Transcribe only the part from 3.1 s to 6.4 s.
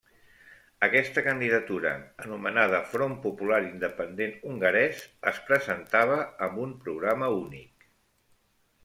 Popular Independent Hongarès, es presentava